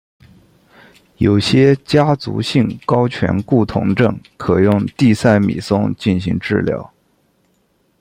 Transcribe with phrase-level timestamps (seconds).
[1.17, 6.91] 有些家族性高醛固酮症可用地塞米松进行治疗。